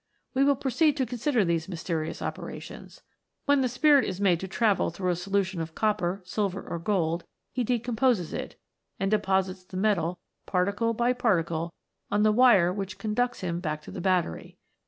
We 0.33 0.43
will 0.43 0.55
proceed 0.55 0.97
to 0.97 1.05
consider 1.05 1.45
these 1.45 1.69
mys 1.69 1.83
;erious 1.83 2.23
operations. 2.23 3.03
When 3.45 3.61
the 3.61 3.69
Spirit 3.69 4.03
is 4.03 4.19
made 4.19 4.39
to 4.39 4.47
;ravel 4.47 4.89
through 4.91 5.11
a 5.11 5.15
solution 5.15 5.61
of 5.61 5.75
copper, 5.75 6.23
silver, 6.25 6.59
or 6.67 6.79
gold, 6.79 7.23
le 7.55 7.63
decomposes 7.63 8.33
it, 8.33 8.59
and 8.99 9.11
deposits 9.11 9.63
the 9.63 9.77
metal, 9.77 10.17
particle 10.47 10.95
by 10.95 11.13
Darticle, 11.13 11.69
on 12.09 12.23
the 12.23 12.31
wire 12.31 12.73
which 12.73 12.97
conducts 12.97 13.41
him 13.41 13.59
back 13.59 13.83
to 13.83 13.91
,he 13.91 13.99
battery. 13.99 14.57